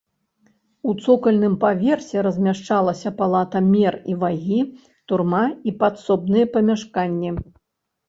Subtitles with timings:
[0.91, 4.61] У цокальным паверсе размяшчалася палата мер і вагі,
[5.11, 7.29] турма і падсобныя памяшканні.